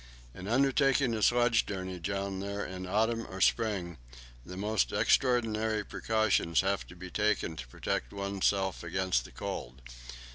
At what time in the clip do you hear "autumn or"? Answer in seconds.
2.87-3.39